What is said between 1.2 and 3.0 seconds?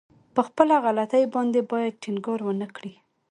باندې بايد ټينګار ونه کړي.